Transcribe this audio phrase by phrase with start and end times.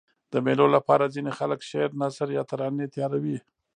[0.31, 3.37] د مېلو له پاره ځيني خلک شعر، نثر یا ترانې تیاروي.